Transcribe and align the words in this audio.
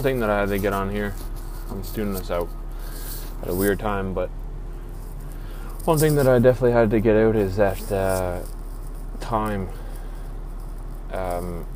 one 0.00 0.04
thing 0.04 0.20
that 0.20 0.30
I 0.30 0.40
had 0.40 0.48
to 0.48 0.58
get 0.58 0.72
on 0.72 0.88
here, 0.88 1.14
I'm 1.68 1.82
tuning 1.82 2.14
this 2.14 2.30
out 2.30 2.48
at 3.42 3.50
a 3.50 3.54
weird 3.54 3.78
time, 3.78 4.14
but 4.14 4.30
one 5.84 5.98
thing 5.98 6.14
that 6.14 6.26
I 6.26 6.38
definitely 6.38 6.72
had 6.72 6.88
to 6.92 7.00
get 7.00 7.16
out 7.16 7.36
is 7.36 7.56
that 7.56 7.92
uh, 7.92 8.40
time. 9.20 9.68
Um, 11.12 11.66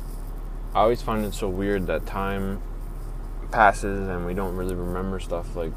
I 0.73 0.79
always 0.79 1.03
find 1.03 1.23
it 1.23 1.35
so 1.35 1.47
weird 1.47 1.85
that 1.85 2.07
time 2.07 2.63
passes 3.51 4.09
and 4.09 4.25
we 4.25 4.33
don't 4.33 4.55
really 4.55 4.73
remember 4.73 5.19
stuff. 5.19 5.55
Like, 5.55 5.73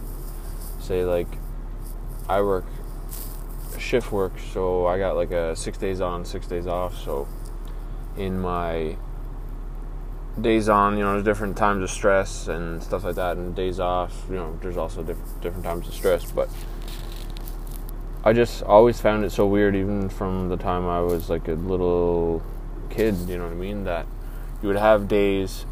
say, 0.80 1.04
like 1.04 1.28
I 2.30 2.40
work 2.40 2.64
shift 3.76 4.10
work, 4.10 4.32
so 4.54 4.86
I 4.86 4.98
got 4.98 5.16
like 5.16 5.32
a 5.32 5.54
six 5.54 5.76
days 5.76 6.00
on, 6.00 6.24
six 6.24 6.46
days 6.46 6.66
off. 6.66 6.96
So 6.96 7.28
in 8.16 8.40
my 8.40 8.96
days 10.42 10.68
on, 10.68 10.96
you 10.96 11.04
know, 11.04 11.12
there's 11.12 11.24
different 11.24 11.56
times 11.56 11.82
of 11.82 11.90
stress 11.90 12.48
and 12.48 12.82
stuff 12.82 13.04
like 13.04 13.16
that, 13.16 13.36
and 13.36 13.54
days 13.54 13.80
off, 13.80 14.24
you 14.28 14.36
know, 14.36 14.58
there's 14.62 14.76
also 14.76 15.02
different 15.02 15.40
different 15.40 15.64
times 15.64 15.88
of 15.88 15.94
stress. 15.94 16.30
But 16.30 16.48
I 18.24 18.32
just 18.32 18.62
always 18.62 19.00
found 19.00 19.24
it 19.24 19.30
so 19.30 19.46
weird, 19.46 19.76
even 19.76 20.08
from 20.08 20.48
the 20.48 20.56
time 20.56 20.86
I 20.86 21.00
was 21.00 21.30
like 21.30 21.48
a 21.48 21.52
little 21.52 22.42
kid. 22.90 23.14
You 23.28 23.38
know 23.38 23.44
what 23.44 23.52
I 23.52 23.56
mean? 23.56 23.84
That 23.84 24.06
you 24.62 24.68
would 24.68 24.76
have 24.76 25.08
days, 25.08 25.66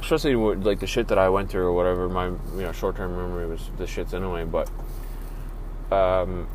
especially 0.00 0.36
with, 0.36 0.66
like 0.66 0.80
the 0.80 0.86
shit 0.86 1.08
that 1.08 1.18
I 1.18 1.28
went 1.28 1.50
through 1.50 1.66
or 1.66 1.72
whatever. 1.72 2.08
My 2.08 2.26
you 2.26 2.62
know 2.62 2.72
short 2.72 2.96
term 2.96 3.16
memory 3.16 3.46
was 3.46 3.70
the 3.78 3.84
shits 3.84 4.14
anyway, 4.14 4.44
but 4.44 4.70
um, 5.92 6.48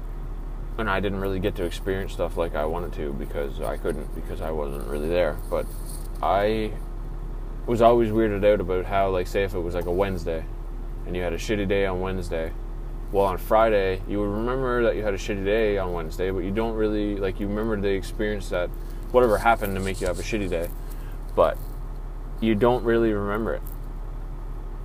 and 0.77 0.89
I 0.89 0.99
didn't 0.99 1.21
really 1.21 1.39
get 1.39 1.55
to 1.55 1.63
experience 1.63 2.13
stuff 2.13 2.37
like 2.37 2.55
I 2.55 2.65
wanted 2.65 2.93
to 2.93 3.13
because 3.13 3.61
I 3.61 3.77
couldn't 3.77 4.13
because 4.15 4.41
I 4.41 4.51
wasn't 4.51 4.87
really 4.87 5.09
there. 5.09 5.37
But 5.49 5.65
I 6.21 6.71
was 7.69 7.83
always 7.83 8.09
weirded 8.09 8.43
out 8.51 8.59
about 8.59 8.85
how, 8.85 9.11
like, 9.11 9.27
say 9.27 9.43
if 9.43 9.53
it 9.53 9.59
was 9.59 9.75
like 9.75 9.85
a 9.85 9.91
Wednesday 9.91 10.43
and 11.05 11.15
you 11.15 11.21
had 11.21 11.33
a 11.33 11.37
shitty 11.37 11.67
day 11.67 11.85
on 11.85 12.01
Wednesday, 12.01 12.51
well, 13.11 13.25
on 13.25 13.37
Friday 13.37 14.01
you 14.07 14.19
would 14.19 14.29
remember 14.29 14.83
that 14.83 14.95
you 14.95 15.03
had 15.03 15.13
a 15.13 15.17
shitty 15.17 15.45
day 15.45 15.77
on 15.77 15.93
Wednesday, 15.93 16.31
but 16.31 16.39
you 16.39 16.49
don't 16.49 16.73
really 16.73 17.17
like 17.17 17.39
you 17.39 17.47
remember 17.47 17.79
the 17.79 17.89
experience 17.89 18.49
that 18.49 18.71
whatever 19.11 19.37
happened 19.37 19.75
to 19.75 19.81
make 19.81 20.01
you 20.01 20.07
have 20.07 20.17
a 20.17 20.23
shitty 20.23 20.49
day, 20.49 20.67
but 21.35 21.59
you 22.41 22.55
don't 22.55 22.83
really 22.83 23.13
remember 23.13 23.53
it. 23.53 23.61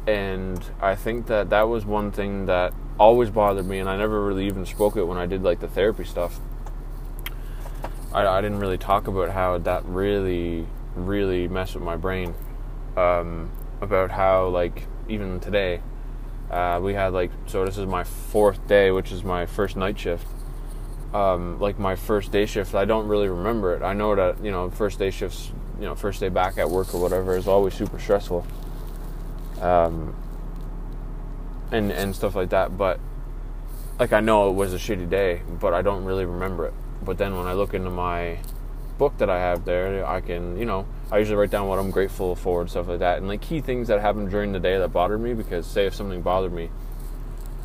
And 0.06 0.62
I 0.82 0.94
think 0.94 1.26
that 1.28 1.48
that 1.48 1.62
was 1.62 1.86
one 1.86 2.12
thing 2.12 2.44
that 2.46 2.74
always 3.00 3.30
bothered 3.30 3.64
me, 3.66 3.78
and 3.78 3.88
I 3.88 3.96
never 3.96 4.22
really 4.22 4.46
even 4.46 4.66
spoke 4.66 4.96
it 4.96 5.04
when 5.04 5.16
I 5.16 5.24
did 5.24 5.42
like 5.42 5.60
the 5.60 5.68
therapy 5.68 6.04
stuff. 6.04 6.38
I, 8.12 8.26
I 8.26 8.42
didn't 8.42 8.58
really 8.58 8.76
talk 8.76 9.06
about 9.06 9.30
how 9.30 9.56
that 9.56 9.86
really, 9.86 10.66
really 10.94 11.48
messed 11.48 11.74
with 11.74 11.82
my 11.82 11.96
brain. 11.96 12.34
Um, 12.96 13.50
about 13.80 14.10
how 14.10 14.48
like 14.48 14.86
even 15.08 15.40
today, 15.40 15.80
uh, 16.50 16.80
we 16.82 16.94
had 16.94 17.12
like 17.12 17.30
so 17.46 17.64
this 17.64 17.78
is 17.78 17.86
my 17.86 18.04
fourth 18.04 18.66
day, 18.66 18.90
which 18.90 19.12
is 19.12 19.24
my 19.24 19.46
first 19.46 19.76
night 19.76 19.98
shift. 19.98 20.26
Um, 21.12 21.60
like 21.60 21.78
my 21.78 21.94
first 21.94 22.32
day 22.32 22.46
shift, 22.46 22.74
I 22.74 22.84
don't 22.84 23.06
really 23.06 23.28
remember 23.28 23.74
it. 23.74 23.82
I 23.82 23.92
know 23.92 24.14
that 24.16 24.42
you 24.44 24.50
know 24.50 24.70
first 24.70 24.98
day 24.98 25.10
shifts, 25.10 25.52
you 25.78 25.84
know 25.84 25.94
first 25.94 26.20
day 26.20 26.28
back 26.28 26.58
at 26.58 26.68
work 26.70 26.94
or 26.94 27.00
whatever 27.00 27.36
is 27.36 27.46
always 27.46 27.74
super 27.74 27.98
stressful. 27.98 28.46
Um, 29.60 30.14
and 31.70 31.92
and 31.92 32.14
stuff 32.14 32.34
like 32.34 32.50
that. 32.50 32.76
But 32.76 33.00
like 33.98 34.12
I 34.12 34.20
know 34.20 34.50
it 34.50 34.54
was 34.54 34.72
a 34.72 34.78
shitty 34.78 35.08
day, 35.08 35.42
but 35.60 35.74
I 35.74 35.82
don't 35.82 36.04
really 36.04 36.24
remember 36.24 36.66
it. 36.66 36.74
But 37.02 37.18
then 37.18 37.36
when 37.36 37.46
I 37.46 37.52
look 37.52 37.74
into 37.74 37.90
my 37.90 38.38
book 38.98 39.18
that 39.18 39.28
I 39.28 39.38
have 39.38 39.64
there, 39.64 40.06
I 40.06 40.20
can 40.20 40.58
you 40.58 40.64
know 40.64 40.86
I 41.14 41.18
usually 41.18 41.36
write 41.36 41.50
down 41.50 41.68
what 41.68 41.78
I'm 41.78 41.92
grateful 41.92 42.34
for 42.34 42.60
and 42.60 42.68
stuff 42.68 42.88
like 42.88 42.98
that, 42.98 43.18
and 43.18 43.28
like 43.28 43.40
key 43.40 43.60
things 43.60 43.86
that 43.86 44.00
happened 44.00 44.30
during 44.30 44.50
the 44.50 44.58
day 44.58 44.78
that 44.78 44.88
bothered 44.88 45.20
me. 45.20 45.32
Because 45.32 45.64
say 45.64 45.86
if 45.86 45.94
something 45.94 46.20
bothered 46.22 46.52
me, 46.52 46.70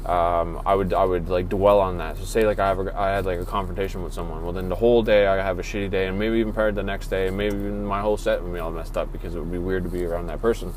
um, 0.06 0.62
I 0.68 0.76
would 0.76 0.94
I 0.94 1.04
would 1.04 1.30
like 1.30 1.50
dwell 1.50 1.80
on 1.80 1.98
that. 1.98 2.18
So 2.18 2.26
say 2.26 2.46
like 2.46 2.60
I 2.60 2.68
have 2.68 2.80
a, 2.80 2.96
I 2.96 3.10
had 3.10 3.26
like 3.26 3.40
a 3.40 3.46
confrontation 3.46 4.04
with 4.04 4.14
someone. 4.14 4.44
Well, 4.44 4.54
then 4.54 4.70
the 4.70 4.76
whole 4.76 5.02
day 5.02 5.26
I 5.26 5.38
have 5.38 5.58
a 5.58 5.64
shitty 5.64 5.90
day, 5.90 6.06
and 6.06 6.20
maybe 6.20 6.38
even 6.38 6.54
part 6.54 6.70
of 6.70 6.76
the 6.76 6.84
next 6.84 7.08
day, 7.08 7.28
and 7.28 7.38
maybe 7.38 7.56
even 7.56 7.84
my 7.84 8.02
whole 8.02 8.18
set 8.18 8.44
would 8.44 8.54
be 8.54 8.60
all 8.60 8.70
messed 8.70 8.98
up 8.98 9.12
because 9.12 9.34
it 9.34 9.40
would 9.40 9.52
be 9.52 9.58
weird 9.58 9.84
to 9.84 9.90
be 9.90 10.06
around 10.06 10.28
that 10.28 10.44
person. 10.44 10.72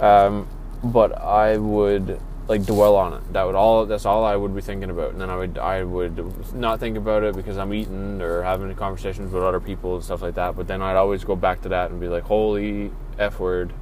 Um, 0.00 0.48
but 0.82 1.16
I 1.16 1.58
would 1.58 2.20
like 2.48 2.64
dwell 2.64 2.96
on 2.96 3.14
it. 3.14 3.32
That 3.32 3.44
would 3.44 3.54
all. 3.54 3.86
That's 3.86 4.04
all 4.04 4.24
I 4.24 4.36
would 4.36 4.54
be 4.54 4.60
thinking 4.60 4.90
about, 4.90 5.12
and 5.12 5.20
then 5.20 5.30
I 5.30 5.36
would 5.36 5.58
I 5.58 5.84
would 5.84 6.54
not 6.54 6.80
think 6.80 6.96
about 6.96 7.22
it 7.22 7.36
because 7.36 7.56
I'm 7.56 7.72
eating 7.72 8.20
or 8.20 8.42
having 8.42 8.74
conversations 8.74 9.32
with 9.32 9.42
other 9.42 9.60
people 9.60 9.94
and 9.94 10.04
stuff 10.04 10.22
like 10.22 10.34
that. 10.34 10.56
But 10.56 10.66
then 10.66 10.82
I'd 10.82 10.96
always 10.96 11.24
go 11.24 11.36
back 11.36 11.62
to 11.62 11.68
that 11.70 11.90
and 11.90 12.00
be 12.00 12.08
like, 12.08 12.24
"Holy 12.24 12.90
f 13.18 13.38
word!" 13.38 13.72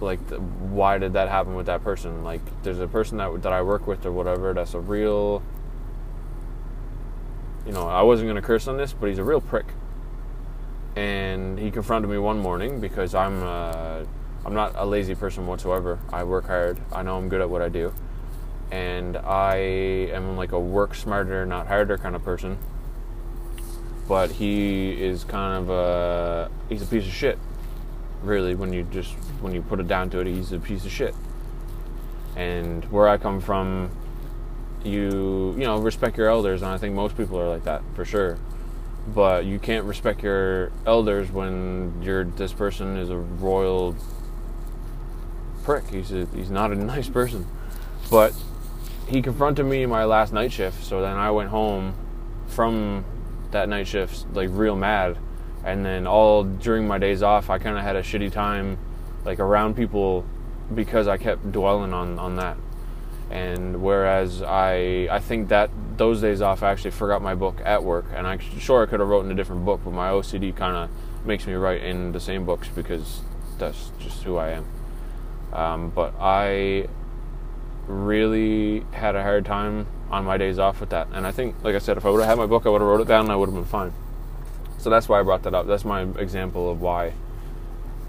Like, 0.00 0.26
the, 0.28 0.36
why 0.38 0.96
did 0.98 1.12
that 1.12 1.28
happen 1.28 1.54
with 1.54 1.66
that 1.66 1.84
person? 1.84 2.24
Like, 2.24 2.40
there's 2.62 2.80
a 2.80 2.88
person 2.88 3.18
that 3.18 3.42
that 3.42 3.52
I 3.52 3.62
work 3.62 3.86
with 3.86 4.04
or 4.06 4.12
whatever. 4.12 4.52
That's 4.52 4.74
a 4.74 4.80
real. 4.80 5.42
You 7.66 7.72
know, 7.72 7.86
I 7.86 8.02
wasn't 8.02 8.28
gonna 8.28 8.42
curse 8.42 8.66
on 8.66 8.76
this, 8.76 8.92
but 8.92 9.08
he's 9.08 9.18
a 9.18 9.24
real 9.24 9.40
prick. 9.40 9.66
And 10.96 11.58
he 11.58 11.70
confronted 11.70 12.10
me 12.10 12.18
one 12.18 12.38
morning 12.40 12.80
because 12.80 13.14
I'm. 13.14 13.42
Uh, 13.42 14.04
I'm 14.44 14.54
not 14.54 14.72
a 14.76 14.86
lazy 14.86 15.14
person 15.14 15.46
whatsoever. 15.46 15.98
I 16.12 16.24
work 16.24 16.46
hard. 16.46 16.78
I 16.92 17.02
know 17.02 17.16
I'm 17.18 17.28
good 17.28 17.40
at 17.40 17.50
what 17.50 17.60
I 17.60 17.68
do. 17.68 17.92
And 18.70 19.16
I 19.16 19.56
am 19.56 20.36
like 20.36 20.52
a 20.52 20.60
work 20.60 20.94
smarter, 20.94 21.44
not 21.44 21.66
harder 21.66 21.98
kind 21.98 22.16
of 22.16 22.24
person. 22.24 22.56
But 24.08 24.30
he 24.32 25.00
is 25.00 25.24
kind 25.24 25.58
of 25.58 25.70
a 25.70 26.50
he's 26.68 26.82
a 26.82 26.86
piece 26.86 27.06
of 27.06 27.12
shit. 27.12 27.38
Really, 28.22 28.54
when 28.54 28.72
you 28.72 28.84
just 28.84 29.12
when 29.40 29.54
you 29.54 29.62
put 29.62 29.78
it 29.80 29.88
down 29.88 30.10
to 30.10 30.20
it, 30.20 30.26
he's 30.26 30.52
a 30.52 30.58
piece 30.58 30.84
of 30.84 30.90
shit. 30.90 31.14
And 32.34 32.84
where 32.86 33.08
I 33.08 33.18
come 33.18 33.40
from, 33.40 33.90
you 34.84 35.54
you 35.58 35.64
know 35.64 35.78
respect 35.78 36.16
your 36.16 36.28
elders, 36.28 36.62
and 36.62 36.70
I 36.70 36.78
think 36.78 36.94
most 36.94 37.16
people 37.16 37.38
are 37.38 37.48
like 37.48 37.64
that 37.64 37.82
for 37.94 38.04
sure. 38.04 38.38
But 39.14 39.44
you 39.44 39.58
can't 39.58 39.84
respect 39.84 40.22
your 40.22 40.72
elders 40.86 41.30
when 41.30 42.00
you're 42.02 42.24
this 42.24 42.52
person 42.52 42.96
is 42.96 43.10
a 43.10 43.16
royal 43.16 43.96
prick. 45.70 45.88
He's 45.88 46.10
a, 46.10 46.26
he's 46.34 46.50
not 46.50 46.72
a 46.72 46.74
nice 46.74 47.08
person. 47.08 47.46
But 48.10 48.34
he 49.06 49.22
confronted 49.22 49.66
me 49.66 49.84
in 49.84 49.90
my 49.90 50.04
last 50.04 50.32
night 50.32 50.50
shift. 50.50 50.82
So 50.82 51.00
then 51.00 51.16
I 51.16 51.30
went 51.30 51.50
home 51.50 51.94
from 52.48 53.04
that 53.52 53.68
night 53.68 53.86
shift 53.86 54.26
like 54.32 54.48
real 54.50 54.74
mad. 54.74 55.16
And 55.64 55.86
then 55.86 56.08
all 56.08 56.42
during 56.42 56.88
my 56.88 56.98
days 56.98 57.22
off, 57.22 57.50
I 57.50 57.58
kind 57.58 57.78
of 57.78 57.84
had 57.84 57.94
a 57.94 58.02
shitty 58.02 58.32
time 58.32 58.78
like 59.24 59.38
around 59.38 59.76
people 59.76 60.24
because 60.74 61.06
I 61.06 61.18
kept 61.18 61.52
dwelling 61.52 61.92
on 61.92 62.18
on 62.18 62.34
that. 62.36 62.56
And 63.30 63.80
whereas 63.80 64.42
I 64.42 65.06
I 65.08 65.20
think 65.20 65.50
that 65.50 65.70
those 65.96 66.20
days 66.20 66.40
off 66.40 66.64
I 66.64 66.72
actually 66.72 66.92
forgot 66.92 67.22
my 67.22 67.36
book 67.36 67.60
at 67.64 67.84
work, 67.84 68.06
and 68.12 68.26
I 68.26 68.38
sure 68.38 68.82
I 68.82 68.86
could 68.86 68.98
have 68.98 69.08
written 69.08 69.30
a 69.30 69.34
different 69.34 69.64
book, 69.64 69.82
but 69.84 69.92
my 69.92 70.08
OCD 70.08 70.56
kind 70.56 70.74
of 70.74 70.90
makes 71.24 71.46
me 71.46 71.52
write 71.52 71.84
in 71.84 72.10
the 72.10 72.20
same 72.20 72.44
books 72.44 72.66
because 72.74 73.20
that's 73.58 73.92
just 74.00 74.24
who 74.24 74.36
I 74.36 74.50
am. 74.50 74.79
Um, 75.52 75.90
but 75.90 76.14
I 76.20 76.88
really 77.86 78.84
had 78.92 79.16
a 79.16 79.22
hard 79.22 79.44
time 79.44 79.86
on 80.10 80.24
my 80.24 80.36
days 80.36 80.58
off 80.58 80.80
with 80.80 80.90
that. 80.90 81.08
And 81.12 81.26
I 81.26 81.32
think, 81.32 81.56
like 81.62 81.74
I 81.74 81.78
said, 81.78 81.96
if 81.96 82.04
I 82.04 82.10
would 82.10 82.20
have 82.20 82.28
had 82.28 82.38
my 82.38 82.46
book, 82.46 82.66
I 82.66 82.68
would 82.68 82.80
have 82.80 82.88
wrote 82.88 83.00
it 83.00 83.08
down 83.08 83.24
and 83.24 83.32
I 83.32 83.36
would 83.36 83.48
have 83.48 83.54
been 83.54 83.64
fine. 83.64 83.92
So 84.78 84.90
that's 84.90 85.08
why 85.08 85.20
I 85.20 85.22
brought 85.22 85.42
that 85.42 85.54
up. 85.54 85.66
That's 85.66 85.84
my 85.84 86.02
example 86.02 86.70
of 86.70 86.80
why 86.80 87.12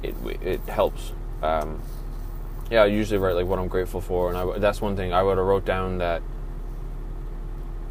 it 0.01 0.15
it 0.41 0.61
helps. 0.61 1.11
Um, 1.41 1.81
yeah, 2.69 2.83
I 2.83 2.85
usually 2.85 3.17
write 3.17 3.35
like 3.35 3.45
what 3.45 3.59
I'm 3.59 3.67
grateful 3.67 3.99
for, 3.99 4.29
and 4.29 4.37
I, 4.37 4.57
that's 4.59 4.81
one 4.81 4.95
thing 4.95 5.11
I 5.11 5.21
would 5.21 5.37
have 5.37 5.45
wrote 5.45 5.65
down 5.65 5.97
that 5.97 6.21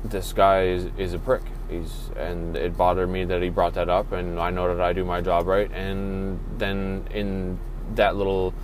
this 0.03 0.33
guy 0.33 0.63
is, 0.65 0.89
is 0.97 1.13
a 1.13 1.19
prick. 1.19 1.43
He's 1.69 2.11
and 2.17 2.57
it 2.57 2.77
bothered 2.77 3.11
me 3.11 3.25
that 3.25 3.43
he 3.43 3.51
brought 3.51 3.75
that 3.75 3.91
up, 3.91 4.13
and 4.13 4.41
I 4.41 4.51
know 4.51 4.75
that 4.75 4.83
I 4.83 4.95
do 4.95 5.05
my 5.05 5.21
job 5.21 5.47
right. 5.47 5.71
And 5.73 6.41
then 6.57 7.07
in 7.11 7.59
that 7.97 8.17
little 8.17 8.55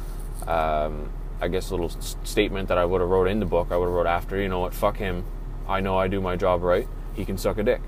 um, 0.46 1.10
I 1.40 1.48
guess, 1.48 1.70
a 1.70 1.74
little 1.74 1.90
statement 2.24 2.68
that 2.68 2.78
I 2.78 2.84
would 2.84 3.00
have 3.00 3.10
wrote 3.10 3.28
in 3.28 3.40
the 3.40 3.46
book. 3.46 3.68
I 3.70 3.76
would 3.76 3.86
have 3.86 3.94
wrote 3.94 4.06
after, 4.06 4.40
you 4.40 4.48
know 4.48 4.60
what, 4.60 4.74
fuck 4.74 4.96
him. 4.96 5.24
I 5.68 5.80
know 5.80 5.98
I 5.98 6.08
do 6.08 6.20
my 6.20 6.36
job 6.36 6.62
right. 6.62 6.88
He 7.14 7.24
can 7.24 7.36
suck 7.36 7.58
a 7.58 7.62
dick. 7.62 7.80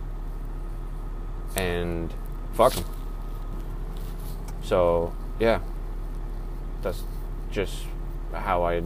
And 1.57 2.13
fuck 2.53 2.75
him. 2.75 2.85
So, 4.63 5.15
yeah. 5.39 5.61
That's 6.83 7.03
just 7.51 7.85
how 8.33 8.65
I 8.65 8.83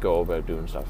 go 0.00 0.20
about 0.20 0.46
doing 0.46 0.66
stuff. 0.66 0.86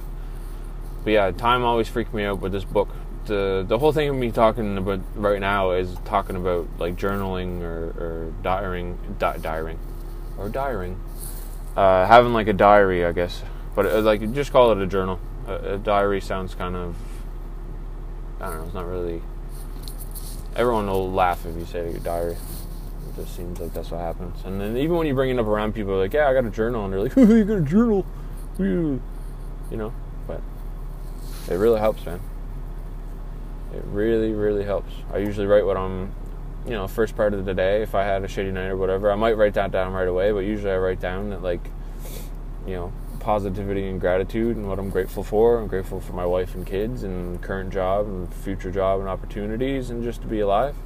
But 1.05 1.11
yeah, 1.11 1.31
time 1.33 1.65
always 1.65 1.89
freaked 1.89 2.15
me 2.15 2.25
out 2.25 2.41
with 2.41 2.53
this 2.53 2.65
book. 2.65 2.89
The 3.27 3.65
the 3.67 3.79
whole 3.79 3.93
thing 3.93 4.09
of 4.09 4.15
me 4.15 4.31
talking 4.31 4.79
about 4.79 5.01
right 5.17 5.41
now 5.41 5.73
is 5.73 5.97
talking 6.05 6.37
about 6.37 6.69
like 6.79 6.97
journaling 6.97 7.61
or, 7.63 7.89
or 7.99 8.33
diaring, 8.43 8.99
di- 9.19 9.39
diaring, 9.39 9.79
or 10.39 10.49
diaring 10.49 11.01
uh, 11.77 12.07
having 12.07 12.33
like 12.33 12.49
a 12.49 12.53
diary, 12.53 13.05
I 13.05 13.13
guess. 13.13 13.43
But 13.75 13.87
uh, 13.87 14.01
like, 14.01 14.33
just 14.33 14.51
call 14.51 14.73
it 14.73 14.79
a 14.79 14.87
journal. 14.87 15.21
A, 15.47 15.75
a, 15.75 15.79
diary 15.79 16.21
sounds 16.21 16.55
kind 16.55 16.75
of, 16.75 16.97
I 18.41 18.47
don't 18.47 18.59
know. 18.59 18.65
It's 18.65 18.75
not 18.75 18.87
really. 18.87 19.23
Everyone 20.57 20.87
will 20.87 21.13
laugh 21.13 21.45
if 21.45 21.55
you 21.55 21.67
say 21.67 21.91
a 21.91 22.01
diary. 22.01 22.33
It 22.33 23.17
just 23.17 23.37
seems 23.37 23.61
like 23.61 23.75
that's 23.75 23.91
what 23.91 24.01
happens. 24.01 24.43
And 24.45 24.61
then 24.61 24.77
even 24.79 24.97
when 24.97 25.07
you 25.07 25.15
bring 25.15 25.31
it 25.31 25.39
up 25.39 25.47
around 25.47 25.75
people, 25.75 25.99
like, 25.99 26.15
yeah, 26.15 26.29
I 26.29 26.33
got 26.33 26.47
a 26.47 26.51
journal, 26.51 26.85
and 26.85 26.93
they're 26.93 27.03
like, 27.03 27.17
you 27.17 27.45
got 27.45 27.59
a 27.59 27.61
journal, 27.61 28.07
you 28.59 29.01
know. 29.71 29.93
But 30.27 30.41
it 31.49 31.57
really 31.57 31.79
helps, 31.79 32.05
man. 32.07 32.21
It 33.75 33.85
really, 33.85 34.33
really 34.33 34.65
helps. 34.65 34.93
I 35.13 35.19
usually 35.19 35.47
write 35.47 35.67
what 35.67 35.77
I'm, 35.77 36.13
you 36.67 36.73
know, 36.73 36.89
first 36.89 37.17
part 37.17 37.33
of 37.33 37.45
the 37.45 37.55
day. 37.55 37.83
If 37.83 37.95
I 37.95 38.03
had 38.03 38.25
a 38.25 38.27
shitty 38.27 38.53
night 38.53 38.67
or 38.67 38.77
whatever, 38.77 39.11
I 39.11 39.15
might 39.15 39.37
write 39.37 39.55
that 39.55 39.71
down 39.71 39.93
right 39.93 40.09
away. 40.09 40.33
But 40.33 40.41
usually, 40.41 40.73
I 40.73 40.79
write 40.79 41.01
down 41.01 41.31
that 41.31 41.43
like, 41.43 41.71
you 42.67 42.75
know, 42.75 42.93
positivity 43.21 43.89
and 43.89 44.01
gratitude 44.01 44.57
and 44.57 44.69
what 44.69 44.79
I'm 44.79 44.91
grateful 44.91 45.23
for. 45.23 45.59
I'm 45.59 45.69
grateful 45.69 46.01
for 46.01 46.13
my 46.13 46.27
wife 46.27 46.55
and 46.55 46.67
kids 46.67 47.03
and 47.03 47.41
current 47.41 47.73
job 47.73 48.07
and 48.07 48.33
future 48.33 48.71
job 48.71 49.01
and 49.01 49.09
opportunities 49.09 49.91
and 49.91 50.03
just 50.03 50.23
to 50.23 50.29
be 50.29 50.41
alive. 50.41 50.77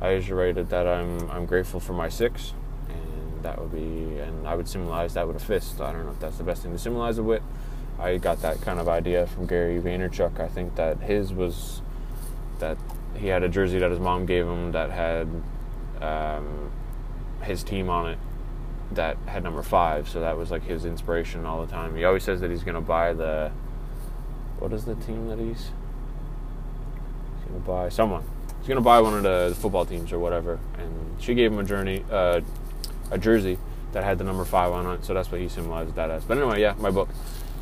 I 0.00 0.12
usually 0.12 0.40
write 0.40 0.56
it 0.56 0.68
that 0.70 0.86
I'm 0.86 1.30
I'm 1.30 1.46
grateful 1.46 1.80
for 1.80 1.92
my 1.92 2.08
six, 2.08 2.54
and 2.88 3.42
that 3.42 3.60
would 3.60 3.72
be 3.72 4.18
and 4.18 4.46
I 4.46 4.54
would 4.54 4.68
symbolize 4.68 5.14
that 5.14 5.26
with 5.26 5.36
a 5.36 5.44
fist. 5.44 5.80
I 5.80 5.92
don't 5.92 6.06
know 6.06 6.12
if 6.12 6.20
that's 6.20 6.38
the 6.38 6.44
best 6.44 6.62
thing 6.62 6.72
to 6.72 6.78
symbolize 6.78 7.18
it 7.18 7.22
with. 7.22 7.42
I 7.98 8.16
got 8.16 8.40
that 8.42 8.62
kind 8.62 8.80
of 8.80 8.88
idea 8.88 9.26
from 9.26 9.46
Gary 9.46 9.78
Vaynerchuk. 9.78 10.40
I 10.40 10.48
think 10.48 10.76
that 10.76 11.00
his 11.02 11.34
was 11.34 11.82
that 12.58 12.78
he 13.20 13.28
had 13.28 13.42
a 13.42 13.48
jersey 13.48 13.78
that 13.78 13.90
his 13.90 14.00
mom 14.00 14.26
gave 14.26 14.46
him 14.46 14.72
that 14.72 14.90
had 14.90 15.28
um, 16.00 16.70
his 17.42 17.62
team 17.62 17.88
on 17.88 18.10
it 18.10 18.18
that 18.92 19.16
had 19.26 19.44
number 19.44 19.62
five. 19.62 20.08
So 20.08 20.20
that 20.20 20.36
was 20.36 20.50
like 20.50 20.64
his 20.64 20.84
inspiration 20.84 21.44
all 21.44 21.64
the 21.64 21.70
time. 21.70 21.94
He 21.96 22.04
always 22.04 22.24
says 22.24 22.40
that 22.40 22.50
he's 22.50 22.64
going 22.64 22.74
to 22.74 22.80
buy 22.80 23.12
the 23.12 23.52
what 24.58 24.72
is 24.72 24.84
the 24.84 24.94
team 24.96 25.28
that 25.28 25.38
he's 25.38 25.70
he's 27.36 27.48
going 27.48 27.60
to 27.60 27.66
buy 27.66 27.88
someone 27.88 28.24
he's 28.60 28.68
gonna 28.68 28.80
buy 28.80 29.00
one 29.00 29.14
of 29.14 29.22
the 29.22 29.56
football 29.58 29.84
teams 29.84 30.12
or 30.12 30.18
whatever. 30.18 30.58
And 30.78 31.20
she 31.20 31.34
gave 31.34 31.52
him 31.52 31.58
a 31.58 31.64
journey, 31.64 32.04
uh, 32.10 32.40
a 33.10 33.18
jersey 33.18 33.58
that 33.92 34.04
had 34.04 34.18
the 34.18 34.24
number 34.24 34.44
five 34.44 34.72
on 34.72 34.86
it. 34.94 35.04
So 35.04 35.14
that's 35.14 35.30
what 35.32 35.40
he 35.40 35.48
symbolized 35.48 35.94
that 35.94 36.10
as. 36.10 36.24
But 36.24 36.38
anyway, 36.38 36.60
yeah, 36.60 36.74
my 36.78 36.90
book, 36.90 37.08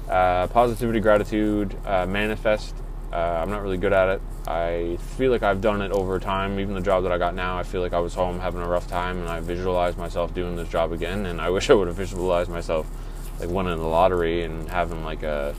uh, 0.09 0.49
positivity, 0.49 1.01
gratitude, 1.01 1.77
uh, 1.87 2.07
manifest. 2.07 2.75
Uh, 3.13 3.17
I'm 3.17 3.51
not 3.51 3.63
really 3.63 3.79
good 3.79 3.93
at 3.93 4.09
it. 4.09 4.23
I 4.49 4.97
feel 5.17 5.31
like 5.31 5.43
I've 5.43 5.61
done 5.61 5.83
it 5.83 5.93
over 5.93 6.19
time. 6.19 6.59
Even 6.59 6.75
the 6.75 6.81
job 6.81 7.03
that 7.03 7.13
I 7.13 7.19
got 7.19 7.35
now, 7.35 7.59
I 7.59 7.65
feel 7.65 7.83
like 7.83 7.93
I 7.93 7.99
was 7.99 8.15
home 8.15 8.41
having 8.41 8.63
a 8.63 8.67
rough 8.67 8.89
time, 8.89 9.19
and 9.19 9.29
I 9.29 9.41
visualized 9.41 9.99
myself 9.99 10.33
doing 10.33 10.57
this 10.57 10.71
job 10.71 10.93
again. 10.93 11.27
And 11.27 11.39
I 11.41 11.51
wish 11.57 11.69
I 11.69 11.75
would 11.75 11.87
have 11.87 11.97
visualized 11.97 12.51
myself 12.51 12.87
like 13.39 13.51
winning 13.51 13.77
the 13.77 13.85
lottery 13.85 14.43
and 14.43 14.69
having 14.69 15.05
like 15.05 15.23
a 15.23 15.55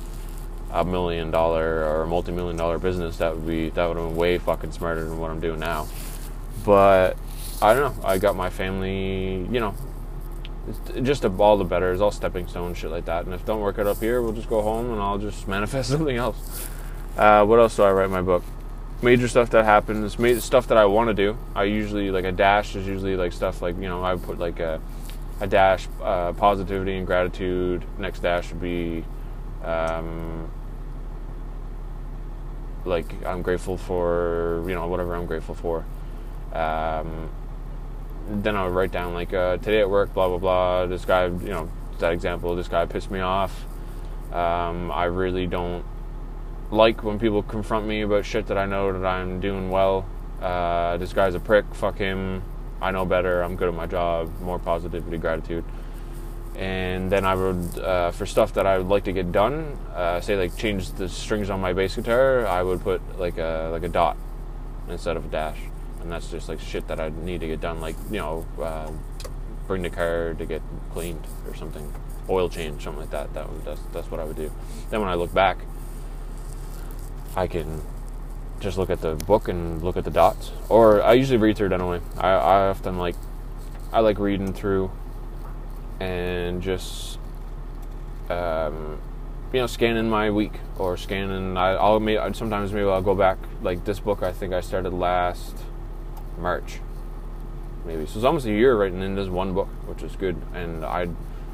a 0.71 0.85
million 0.85 1.31
dollar 1.31 1.83
or 1.83 2.03
a 2.03 2.07
multi 2.07 2.31
million 2.31 2.57
dollar 2.57 2.79
business, 2.79 3.17
that 3.17 3.35
would 3.35 3.45
be 3.45 3.69
that 3.69 3.87
would 3.87 3.97
have 3.97 4.07
been 4.07 4.15
way 4.15 4.37
fucking 4.39 4.71
smarter 4.71 5.03
than 5.05 5.19
what 5.19 5.29
I'm 5.29 5.39
doing 5.39 5.59
now. 5.59 5.87
But 6.65 7.15
I 7.61 7.73
don't 7.75 7.95
know. 7.95 8.03
I 8.03 8.17
got 8.17 8.35
my 8.35 8.49
family, 8.49 9.47
you 9.51 9.59
know, 9.59 9.75
just 11.01 11.25
a, 11.25 11.29
all 11.37 11.57
the 11.57 11.63
better. 11.63 11.91
It's 11.91 12.01
all 12.01 12.11
stepping 12.11 12.47
stones, 12.47 12.77
shit 12.77 12.89
like 12.89 13.05
that. 13.05 13.25
And 13.25 13.33
if 13.33 13.45
don't 13.45 13.61
work 13.61 13.77
out 13.77 13.87
up 13.87 13.99
here, 13.99 14.21
we'll 14.21 14.33
just 14.33 14.49
go 14.49 14.61
home 14.61 14.91
and 14.91 14.99
I'll 14.99 15.19
just 15.19 15.47
manifest 15.55 15.89
something 15.89 16.17
else. 16.17 16.67
Uh, 17.17 17.45
what 17.45 17.59
else 17.59 17.75
do 17.75 17.83
I 17.83 17.91
write 17.91 18.05
in 18.05 18.11
my 18.11 18.21
book? 18.21 18.43
Major 19.01 19.29
stuff 19.29 19.49
that 19.51 19.63
happens, 19.63 20.19
major 20.19 20.41
stuff 20.41 20.67
that 20.67 20.77
I 20.77 20.85
want 20.85 21.07
to 21.07 21.13
do. 21.13 21.37
I 21.55 21.63
usually 21.63 22.11
like 22.11 22.25
a 22.25 22.33
dash 22.33 22.75
is 22.75 22.85
usually 22.85 23.15
like 23.15 23.31
stuff 23.31 23.61
like 23.61 23.75
you 23.77 23.87
know 23.87 24.03
I 24.03 24.13
would 24.13 24.23
put 24.23 24.39
like 24.39 24.59
a 24.59 24.81
a 25.39 25.47
dash 25.47 25.87
uh, 26.01 26.33
positivity 26.33 26.97
and 26.97 27.07
gratitude. 27.07 27.85
Next 27.97 28.19
dash 28.19 28.49
would 28.49 28.61
be 28.61 29.05
um, 29.63 30.51
like 32.83 33.13
I'm 33.25 33.41
grateful 33.41 33.77
for 33.77 34.63
you 34.67 34.75
know 34.75 34.87
whatever 34.87 35.15
I'm 35.15 35.25
grateful 35.25 35.55
for. 35.55 35.85
Um, 36.53 37.29
then 38.27 38.55
I 38.55 38.65
would 38.65 38.73
write 38.73 38.91
down 38.91 39.13
like 39.13 39.33
uh, 39.33 39.57
today 39.57 39.79
at 39.79 39.89
work, 39.89 40.13
blah 40.13 40.27
blah 40.27 40.37
blah. 40.37 40.85
This 40.87 41.05
guy, 41.05 41.25
you 41.25 41.49
know, 41.49 41.71
that 41.99 42.11
example. 42.11 42.55
This 42.55 42.67
guy 42.67 42.85
pissed 42.85 43.11
me 43.11 43.21
off. 43.21 43.65
Um, 44.31 44.91
I 44.91 45.05
really 45.05 45.47
don't 45.47 45.83
like 46.71 47.03
when 47.03 47.19
people 47.19 47.43
confront 47.43 47.87
me 47.87 48.01
about 48.01 48.25
shit 48.25 48.47
that 48.47 48.57
I 48.57 48.65
know 48.65 48.93
that 48.93 49.05
I'm 49.05 49.39
doing 49.39 49.69
well. 49.69 50.05
Uh, 50.41 50.97
this 50.97 51.13
guy's 51.13 51.35
a 51.35 51.39
prick. 51.39 51.65
Fuck 51.73 51.97
him. 51.97 52.41
I 52.81 52.91
know 52.91 53.05
better. 53.05 53.41
I'm 53.41 53.55
good 53.55 53.67
at 53.67 53.73
my 53.73 53.87
job. 53.87 54.31
More 54.39 54.59
positivity, 54.59 55.17
gratitude 55.17 55.65
and 56.59 57.09
then 57.09 57.23
I 57.23 57.35
would 57.35 57.79
uh, 57.79 58.11
for 58.11 58.25
stuff 58.25 58.53
that 58.55 58.67
I 58.67 58.77
would 58.77 58.89
like 58.89 59.05
to 59.05 59.13
get 59.13 59.31
done, 59.31 59.77
uh, 59.95 60.19
say 60.19 60.35
like 60.35 60.57
change 60.57 60.91
the 60.91 61.07
strings 61.07 61.49
on 61.49 61.61
my 61.61 61.71
bass 61.71 61.95
guitar, 61.95 62.45
I 62.45 62.61
would 62.61 62.81
put 62.81 63.01
like 63.17 63.37
a 63.37 63.69
like 63.71 63.83
a 63.83 63.87
dot 63.87 64.17
instead 64.89 65.15
of 65.15 65.23
a 65.23 65.27
dash, 65.29 65.57
and 66.01 66.11
that's 66.11 66.29
just 66.29 66.49
like 66.49 66.59
shit 66.59 66.85
that 66.89 66.99
I 66.99 67.09
need 67.23 67.39
to 67.39 67.47
get 67.47 67.61
done, 67.61 67.79
like 67.79 67.95
you 68.11 68.17
know, 68.17 68.45
uh, 68.61 68.91
bring 69.67 69.83
the 69.83 69.89
car 69.89 70.33
to 70.33 70.45
get 70.45 70.61
cleaned 70.91 71.25
or 71.47 71.55
something, 71.55 71.93
oil 72.27 72.49
change, 72.49 72.83
something 72.83 73.01
like 73.01 73.11
that. 73.11 73.33
That 73.33 73.49
would, 73.49 73.63
that's 73.63 73.81
that's 73.93 74.11
what 74.11 74.19
I 74.19 74.25
would 74.25 74.35
do. 74.35 74.51
Then 74.89 74.99
when 74.99 75.09
I 75.09 75.15
look 75.15 75.33
back, 75.33 75.59
I 77.39 77.47
can 77.47 77.81
just 78.59 78.77
look 78.77 78.89
at 78.89 78.99
the 78.99 79.15
book 79.15 79.47
and 79.47 79.81
look 79.81 79.95
at 79.95 80.03
the 80.03 80.11
dots, 80.11 80.51
or 80.67 81.01
I 81.01 81.13
usually 81.13 81.37
read 81.37 81.55
through 81.55 81.67
it 81.67 81.71
anyway. 81.71 82.01
I, 82.17 82.31
I 82.31 82.67
often 82.67 82.97
like 82.97 83.15
I 83.93 84.01
like 84.01 84.19
reading 84.19 84.51
through 84.51 84.91
and 86.01 86.61
just 86.61 87.17
um, 88.29 88.99
you 89.53 89.61
know 89.61 89.67
scanning 89.67 90.09
my 90.09 90.29
week 90.31 90.51
or 90.77 90.97
scanning. 90.97 91.55
I, 91.55 91.81
will 91.81 92.01
maybe 92.01 92.21
sometimes 92.33 92.73
maybe 92.73 92.89
I'll 92.89 93.01
go 93.01 93.15
back 93.15 93.37
like 93.61 93.85
this 93.85 94.01
book. 94.01 94.21
I 94.21 94.33
think 94.33 94.53
I 94.53 94.59
started 94.59 94.91
last 94.91 95.55
March, 96.37 96.81
maybe. 97.85 98.05
So 98.05 98.17
it's 98.17 98.25
almost 98.25 98.47
a 98.47 98.51
year 98.51 98.75
writing 98.75 99.01
in 99.01 99.15
this 99.15 99.29
one 99.29 99.53
book, 99.53 99.69
which 99.87 100.03
is 100.03 100.13
good. 100.17 100.35
And 100.53 100.83
I 100.83 101.07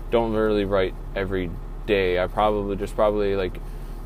don't 0.09 0.33
really 0.33 0.65
write 0.65 0.95
every 1.15 1.51
day. 1.85 2.19
I 2.19 2.25
probably 2.25 2.75
just 2.75 2.95
probably 2.95 3.35
like 3.35 3.59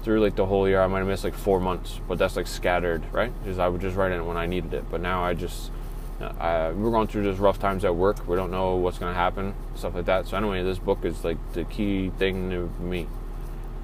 through 0.03 0.21
like 0.21 0.35
the 0.35 0.45
whole 0.45 0.67
year 0.67 0.81
I 0.81 0.87
might 0.87 0.99
have 0.99 1.07
missed 1.07 1.23
like 1.23 1.35
four 1.35 1.59
months, 1.59 1.99
but 2.07 2.17
that's 2.17 2.35
like 2.35 2.47
scattered, 2.47 3.03
right? 3.11 3.31
Because 3.43 3.59
I 3.59 3.67
would 3.67 3.81
just 3.81 3.95
write 3.95 4.11
it 4.11 4.23
when 4.23 4.37
I 4.37 4.45
needed 4.45 4.73
it. 4.73 4.85
But 4.89 5.01
now 5.01 5.23
I 5.23 5.33
just 5.33 5.71
uh, 6.21 6.73
we're 6.75 6.91
going 6.91 7.07
through 7.07 7.23
just 7.23 7.39
rough 7.39 7.59
times 7.59 7.85
at 7.85 7.95
work. 7.95 8.27
We 8.27 8.35
don't 8.35 8.51
know 8.51 8.75
what's 8.75 8.97
going 8.97 9.13
to 9.13 9.17
happen, 9.19 9.53
stuff 9.75 9.95
like 9.95 10.05
that. 10.05 10.27
So 10.27 10.37
anyway, 10.37 10.63
this 10.63 10.77
book 10.77 11.05
is 11.05 11.23
like 11.23 11.37
the 11.53 11.63
key 11.63 12.09
thing 12.17 12.49
to 12.49 12.69
me. 12.81 13.07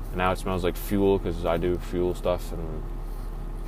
And 0.10 0.18
now 0.18 0.32
it 0.32 0.40
smells 0.40 0.64
like 0.64 0.76
fuel 0.76 1.18
because 1.18 1.46
I 1.46 1.58
do 1.58 1.78
fuel 1.78 2.14
stuff 2.14 2.52
and 2.52 2.84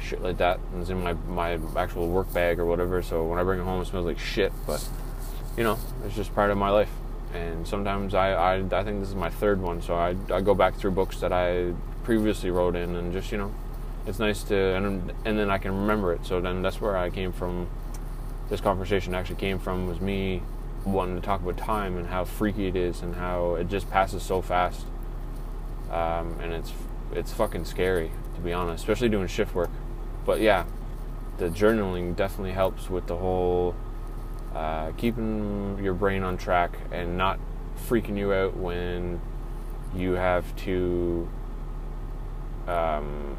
shit 0.01 0.21
like 0.21 0.37
that. 0.37 0.59
And 0.71 0.81
it's 0.81 0.89
in 0.89 1.01
my 1.01 1.13
my 1.13 1.59
actual 1.77 2.07
work 2.09 2.33
bag 2.33 2.59
or 2.59 2.65
whatever. 2.65 3.01
So 3.01 3.23
when 3.25 3.39
I 3.39 3.43
bring 3.43 3.59
it 3.59 3.63
home, 3.63 3.81
it 3.81 3.85
smells 3.85 4.05
like 4.05 4.19
shit. 4.19 4.51
But 4.65 4.87
you 5.55 5.63
know, 5.63 5.79
it's 6.05 6.15
just 6.15 6.35
part 6.35 6.51
of 6.51 6.57
my 6.57 6.69
life. 6.69 6.91
And 7.33 7.65
sometimes 7.65 8.13
I 8.13 8.33
I, 8.33 8.55
I 8.57 8.83
think 8.83 8.99
this 8.99 9.09
is 9.09 9.15
my 9.15 9.29
third 9.29 9.61
one. 9.61 9.81
So 9.81 9.95
I 9.95 10.15
I 10.29 10.41
go 10.41 10.53
back 10.53 10.75
through 10.75 10.91
books 10.91 11.21
that 11.21 11.31
I 11.31 11.73
previously 12.07 12.49
wrote 12.49 12.73
in 12.73 12.95
and 12.95 13.11
just 13.11 13.33
you 13.33 13.37
know, 13.37 13.53
it's 14.05 14.17
nice 14.17 14.41
to 14.41 14.55
and 14.55 15.11
and 15.25 15.37
then 15.37 15.51
I 15.51 15.57
can 15.57 15.77
remember 15.77 16.13
it. 16.13 16.25
So 16.25 16.39
then 16.39 16.61
that's 16.61 16.79
where 16.79 16.95
I 16.95 17.09
came 17.09 17.33
from 17.33 17.67
this 18.49 18.61
conversation 18.61 19.13
actually 19.13 19.35
came 19.35 19.59
from 19.59 19.89
was 19.89 19.99
me 19.99 20.41
wanting 20.85 21.19
to 21.19 21.21
talk 21.21 21.41
about 21.41 21.57
time 21.57 21.97
and 21.97 22.07
how 22.07 22.23
freaky 22.23 22.67
it 22.67 22.77
is 22.77 23.01
and 23.01 23.15
how 23.15 23.55
it 23.55 23.67
just 23.67 23.91
passes 23.91 24.23
so 24.23 24.41
fast. 24.41 24.85
Um, 25.91 26.39
and 26.39 26.53
it's 26.53 26.71
it's 27.11 27.33
fucking 27.33 27.65
scary 27.65 28.09
to 28.35 28.39
be 28.39 28.53
honest, 28.53 28.85
especially 28.85 29.09
doing 29.09 29.27
shift 29.27 29.53
work. 29.53 29.69
But 30.25 30.39
yeah, 30.39 30.63
the 31.39 31.49
journaling 31.49 32.15
definitely 32.15 32.53
helps 32.53 32.89
with 32.89 33.07
the 33.07 33.17
whole 33.17 33.75
uh, 34.55 34.93
keeping 34.93 35.77
your 35.83 35.93
brain 35.93 36.23
on 36.23 36.37
track 36.37 36.77
and 36.89 37.17
not 37.17 37.37
freaking 37.89 38.17
you 38.17 38.31
out 38.31 38.55
when 38.55 39.19
you 39.93 40.13
have 40.13 40.55
to 40.55 41.27
um, 42.67 43.37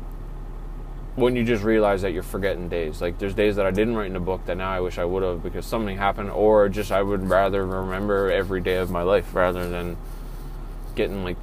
when 1.18 1.34
you 1.34 1.44
just 1.44 1.64
realize 1.64 2.02
that 2.02 2.12
you're 2.12 2.22
forgetting 2.22 2.68
days. 2.68 3.00
Like 3.00 3.18
there's 3.18 3.34
days 3.34 3.56
that 3.56 3.66
I 3.66 3.70
didn't 3.70 3.96
write 3.96 4.10
in 4.10 4.16
a 4.16 4.20
book 4.20 4.46
that 4.46 4.56
now 4.56 4.70
I 4.70 4.80
wish 4.80 4.98
I 4.98 5.04
would 5.04 5.22
have 5.22 5.42
because 5.42 5.66
something 5.66 5.96
happened, 5.96 6.30
or 6.30 6.68
just 6.68 6.92
I 6.92 7.02
would 7.02 7.28
rather 7.28 7.66
remember 7.66 8.30
every 8.30 8.60
day 8.60 8.76
of 8.76 8.90
my 8.90 9.02
life 9.02 9.34
rather 9.34 9.68
than 9.68 9.96
getting 10.94 11.24
like, 11.24 11.36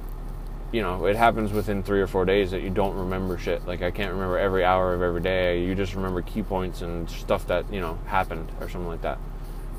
you 0.72 0.82
know, 0.82 1.06
it 1.06 1.16
happens 1.16 1.52
within 1.52 1.82
three 1.82 2.00
or 2.00 2.06
four 2.06 2.24
days 2.24 2.50
that 2.50 2.62
you 2.62 2.70
don't 2.70 2.96
remember 2.96 3.38
shit. 3.38 3.66
Like 3.66 3.82
I 3.82 3.90
can't 3.90 4.12
remember 4.12 4.38
every 4.38 4.64
hour 4.64 4.94
of 4.94 5.02
every 5.02 5.20
day. 5.20 5.62
You 5.62 5.74
just 5.74 5.94
remember 5.94 6.22
key 6.22 6.42
points 6.42 6.80
and 6.82 7.08
stuff 7.10 7.46
that 7.48 7.72
you 7.72 7.80
know 7.80 7.98
happened 8.06 8.50
or 8.60 8.68
something 8.68 8.88
like 8.88 9.02
that. 9.02 9.18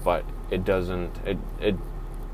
But 0.03 0.25
it 0.51 0.63
doesn't. 0.63 1.11
It 1.25 1.37
it 1.59 1.75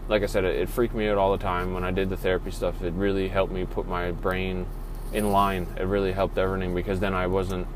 like 0.10 0.22
I 0.22 0.26
said, 0.26 0.44
it, 0.44 0.58
it 0.58 0.70
freaked 0.70 0.94
me 0.94 1.08
out 1.08 1.18
all 1.18 1.32
the 1.32 1.42
time 1.42 1.74
when 1.74 1.86
I 1.86 1.92
did 1.92 2.10
the 2.10 2.18
therapy 2.18 2.52
stuff. 2.52 2.82
It 2.84 2.94
really 2.94 3.30
helped 3.30 3.54
me 3.54 3.66
put 3.66 3.88
my 3.88 4.12
brain 4.12 4.66
in 5.14 5.32
line. 5.32 5.68
It 5.78 5.84
really 5.84 6.12
helped 6.12 6.38
everything 6.38 6.74
because 6.74 7.00
then 7.00 7.14
I 7.14 7.28
wasn't. 7.28 7.68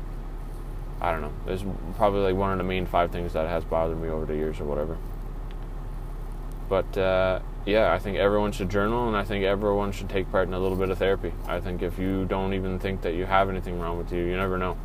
I 1.00 1.12
don't 1.12 1.20
know. 1.20 1.32
It's 1.46 1.64
probably 1.96 2.20
like 2.20 2.34
one 2.34 2.50
of 2.50 2.58
the 2.58 2.64
main 2.64 2.86
five 2.86 3.12
things 3.12 3.32
that 3.34 3.48
has 3.48 3.64
bothered 3.64 4.00
me 4.00 4.08
over 4.08 4.26
the 4.26 4.34
years 4.34 4.58
or 4.58 4.64
whatever. 4.64 4.96
But 6.68 6.98
uh, 6.98 7.40
yeah, 7.64 7.92
I 7.92 7.98
think 7.98 8.18
everyone 8.18 8.52
should 8.52 8.68
journal, 8.68 9.06
and 9.06 9.16
I 9.16 9.24
think 9.24 9.44
everyone 9.44 9.92
should 9.92 10.08
take 10.08 10.30
part 10.30 10.48
in 10.48 10.54
a 10.54 10.58
little 10.58 10.76
bit 10.76 10.90
of 10.90 10.98
therapy. 10.98 11.32
I 11.46 11.60
think 11.60 11.82
if 11.82 11.98
you 11.98 12.24
don't 12.24 12.52
even 12.52 12.78
think 12.78 13.02
that 13.02 13.14
you 13.14 13.26
have 13.26 13.48
anything 13.48 13.78
wrong 13.78 13.96
with 13.96 14.12
you, 14.12 14.24
you 14.24 14.36
never 14.36 14.58
know, 14.58 14.76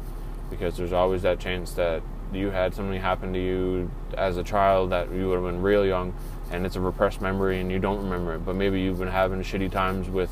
because 0.50 0.78
there's 0.78 0.94
always 0.94 1.24
that 1.24 1.40
chance 1.40 1.72
that 1.74 2.04
you 2.32 2.50
had 2.50 2.74
something 2.74 3.00
happen 3.00 3.34
to 3.34 3.40
you 3.40 3.92
as 4.18 4.38
a 4.38 4.44
child 4.44 4.92
that 4.92 5.12
you 5.12 5.30
would 5.30 5.36
have 5.36 5.44
been 5.44 5.62
real 5.62 5.86
young 5.86 6.14
and 6.52 6.66
it's 6.66 6.76
a 6.76 6.80
repressed 6.80 7.22
memory 7.22 7.60
and 7.60 7.72
you 7.72 7.80
don't 7.80 8.04
remember 8.04 8.36
it, 8.36 8.40
but 8.40 8.56
maybe 8.56 8.82
you've 8.82 9.00
been 9.00 9.08
having 9.08 9.42
shitty 9.42 9.72
times 9.72 10.10
with 10.10 10.32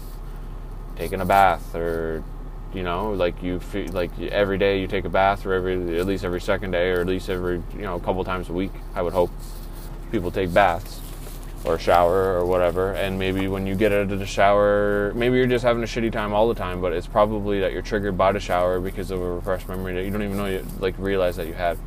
taking 0.95 1.21
a 1.21 1.25
bath 1.25 1.75
or 1.75 2.23
you 2.73 2.83
know 2.83 3.11
like 3.11 3.41
you 3.43 3.59
feel 3.59 3.91
like 3.91 4.11
every 4.19 4.57
day 4.57 4.79
you 4.79 4.87
take 4.87 5.05
a 5.05 5.09
bath 5.09 5.45
or 5.45 5.53
every 5.53 5.99
at 5.99 6.05
least 6.05 6.23
every 6.23 6.39
second 6.39 6.71
day 6.71 6.89
or 6.91 7.01
at 7.01 7.07
least 7.07 7.29
every 7.29 7.61
you 7.73 7.81
know 7.81 7.95
a 7.95 7.99
couple 7.99 8.23
times 8.23 8.49
a 8.49 8.53
week 8.53 8.71
i 8.95 9.01
would 9.01 9.13
hope 9.13 9.29
people 10.11 10.31
take 10.31 10.53
baths 10.53 11.01
or 11.63 11.77
shower 11.77 12.37
or 12.37 12.45
whatever. 12.45 12.93
And 12.93 13.19
maybe 13.19 13.47
when 13.47 13.67
you 13.67 13.75
get 13.75 13.91
out 13.91 14.11
of 14.11 14.19
the 14.19 14.25
shower 14.25 15.13
maybe 15.15 15.37
you're 15.37 15.47
just 15.47 15.63
having 15.63 15.83
a 15.83 15.85
shitty 15.85 16.11
time 16.11 16.33
all 16.33 16.47
the 16.47 16.55
time 16.55 16.81
but 16.81 16.93
it's 16.93 17.07
probably 17.07 17.59
that 17.59 17.71
you're 17.71 17.81
triggered 17.81 18.17
by 18.17 18.31
the 18.31 18.39
shower 18.39 18.79
because 18.79 19.11
of 19.11 19.21
a 19.21 19.31
repressed 19.33 19.67
memory 19.67 19.93
that 19.93 20.03
you 20.03 20.11
don't 20.11 20.23
even 20.23 20.37
know 20.37 20.47
you 20.47 20.65
like 20.79 20.95
realize 20.97 21.35
that 21.35 21.47
you 21.47 21.53
had. 21.53 21.77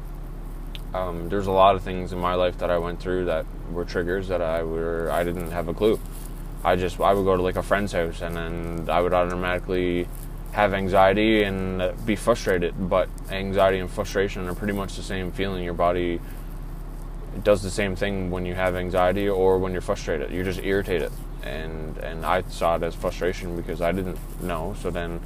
Um, 0.92 1.28
there's 1.28 1.48
a 1.48 1.52
lot 1.52 1.74
of 1.74 1.82
things 1.82 2.12
in 2.12 2.20
my 2.20 2.34
life 2.34 2.58
that 2.58 2.70
i 2.70 2.78
went 2.78 3.00
through 3.00 3.24
that 3.24 3.46
were 3.72 3.84
triggers 3.84 4.28
that 4.28 4.40
i 4.40 4.62
were 4.62 5.10
i 5.10 5.24
didn't 5.24 5.50
have 5.50 5.66
a 5.66 5.74
clue 5.74 5.98
i 6.64 6.76
just 6.76 7.00
i 7.00 7.12
would 7.12 7.24
go 7.24 7.36
to 7.36 7.42
like 7.42 7.56
a 7.56 7.62
friend's 7.62 7.92
house 7.92 8.20
and 8.22 8.36
then 8.36 8.88
i 8.88 9.00
would 9.00 9.12
automatically 9.12 10.06
have 10.52 10.72
anxiety 10.72 11.42
and 11.42 11.82
be 12.06 12.14
frustrated 12.14 12.72
but 12.88 13.08
anxiety 13.30 13.78
and 13.78 13.90
frustration 13.90 14.46
are 14.48 14.54
pretty 14.54 14.72
much 14.72 14.96
the 14.96 15.02
same 15.02 15.32
feeling 15.32 15.64
your 15.64 15.74
body 15.74 16.20
does 17.42 17.62
the 17.62 17.70
same 17.70 17.96
thing 17.96 18.30
when 18.30 18.46
you 18.46 18.54
have 18.54 18.76
anxiety 18.76 19.28
or 19.28 19.58
when 19.58 19.72
you're 19.72 19.80
frustrated. 19.80 20.30
You're 20.30 20.44
just 20.44 20.60
irritated, 20.60 21.10
and 21.42 21.96
and 21.98 22.24
I 22.24 22.42
saw 22.42 22.76
it 22.76 22.82
as 22.82 22.94
frustration 22.94 23.56
because 23.56 23.80
I 23.80 23.92
didn't 23.92 24.18
know. 24.42 24.76
So 24.80 24.90
then 24.90 25.20